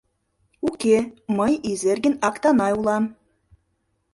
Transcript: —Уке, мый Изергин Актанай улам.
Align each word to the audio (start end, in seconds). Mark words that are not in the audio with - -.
—Уке, 0.69 0.97
мый 1.37 1.53
Изергин 1.71 2.15
Актанай 2.27 2.73
улам. 2.79 3.03